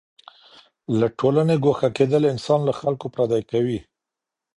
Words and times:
له 0.99 1.07
ټولني 1.19 1.55
ګوښه 1.63 1.89
کېدل 1.97 2.23
انسان 2.33 2.59
له 2.67 2.73
خلګو 2.79 3.07
پردی 3.15 3.41
کوي. 3.51 3.79